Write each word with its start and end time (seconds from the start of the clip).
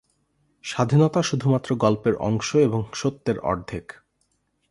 স্বাধীনতা 0.63 1.21
শুধুমাত্র 1.21 1.75
গল্পের 1.75 2.15
অংশ 2.19 2.55
এবং 2.55 2.81
সত্যের 2.93 3.37
অর্ধেক। 3.39 3.85